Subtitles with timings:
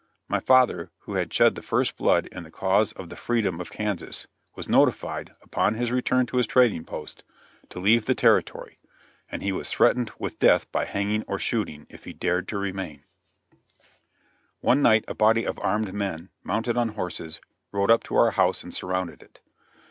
[0.27, 3.69] My father, who had shed the first blood in the cause of the freedom of
[3.69, 7.23] Kansas, was notified, upon his return to his trading post,
[7.69, 8.79] to leave the territory,
[9.31, 13.03] and he was threatened with death by hanging or shooting, if he dared to remain.
[13.03, 17.39] [Illustration: MY FATHER'S ESCAPE] One night a body of armed men, mounted on horses,
[17.71, 19.39] rode up to our house and surrounded it.